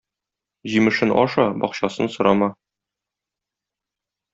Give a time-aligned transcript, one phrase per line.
[0.75, 2.51] Җимешен аша, бакчасын сорама.